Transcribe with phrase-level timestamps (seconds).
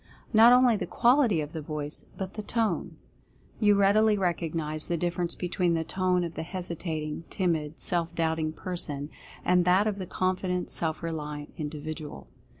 [0.33, 2.97] Not only the qual ity of the voice, but the Tone.
[3.59, 9.11] You readily recognize the difference between the tone of the hesitating, timid, self doubting person,
[9.45, 12.25] and that of the confident, self reliant individual.